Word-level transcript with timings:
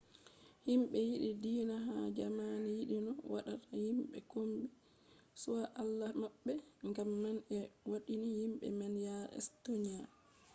himɓe 0.67 0.99
yiɗi 1.09 1.29
diina 1.41 1.75
ha 1.85 1.95
jamani 2.17 2.69
yiɗino 2.77 3.11
wadda 3.31 3.53
himɓe 3.87 4.17
kombi 4.31 4.61
be 5.43 5.55
allah 5.81 6.11
maɓɓe 6.21 6.53
gam 6.95 7.09
man 7.23 7.37
ɓe 7.47 7.57
waddini 7.91 8.27
himɓe 8.39 8.67
man 8.79 8.93
yare 9.05 9.27
estoniya 9.39 10.03